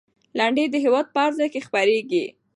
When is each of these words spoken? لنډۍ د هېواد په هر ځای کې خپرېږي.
لنډۍ 0.37 0.65
د 0.71 0.75
هېواد 0.85 1.05
په 1.13 1.19
هر 1.23 1.31
ځای 1.39 1.49
کې 1.53 1.65
خپرېږي. 1.67 2.25